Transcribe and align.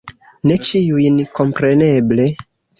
Ne 0.51 0.57
ĉiujn, 0.69 1.21
kompreneble. 1.41 2.29